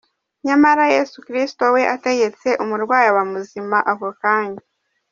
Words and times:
Nyamara 0.45 0.83
Yesu 0.95 1.17
Kristo 1.27 1.63
we 1.75 1.81
ategetse, 1.95 2.47
umurwayi 2.63 3.07
aba 3.11 3.23
muzima 3.31 3.77
ako 3.91 4.07
kanya. 4.21 4.61